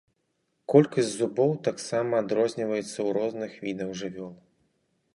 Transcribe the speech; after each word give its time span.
Колькасць 0.73 1.11
зубоў 1.17 1.51
таксама 1.69 2.13
адрозніваецца 2.25 2.89
ў 2.89 3.09
розных 3.21 3.51
відаў 3.67 3.89
жывёл. 4.05 4.33